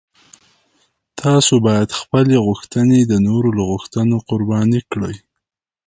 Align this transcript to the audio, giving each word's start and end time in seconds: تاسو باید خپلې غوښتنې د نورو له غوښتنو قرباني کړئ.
تاسو 1.21 1.53
باید 1.67 1.89
خپلې 1.99 2.35
غوښتنې 2.45 2.99
د 3.03 3.13
نورو 3.27 3.49
له 3.57 3.63
غوښتنو 3.71 4.15
قرباني 4.29 4.81
کړئ. 4.91 5.15